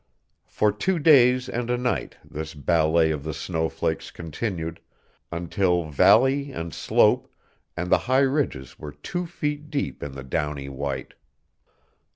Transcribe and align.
For 0.47 0.71
two 0.71 0.97
days 0.97 1.47
and 1.47 1.69
a 1.69 1.77
night 1.77 2.17
this 2.25 2.55
ballet 2.55 3.11
of 3.11 3.21
the 3.23 3.35
snowflakes 3.35 4.09
continued, 4.09 4.79
until 5.31 5.85
valley 5.91 6.51
and 6.51 6.73
slope 6.73 7.31
and 7.77 7.91
the 7.91 7.99
high 8.09 8.19
ridges 8.25 8.79
were 8.79 8.93
two 8.93 9.27
feet 9.27 9.69
deep 9.69 10.01
in 10.01 10.13
the 10.13 10.23
downy 10.23 10.69
white. 10.69 11.13